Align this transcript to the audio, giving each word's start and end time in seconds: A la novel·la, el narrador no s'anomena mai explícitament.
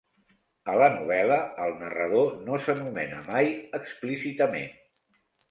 A 0.71 0.77
la 0.83 0.87
novel·la, 0.93 1.37
el 1.65 1.73
narrador 1.81 2.33
no 2.47 2.57
s'anomena 2.65 3.21
mai 3.29 3.53
explícitament. 3.83 4.69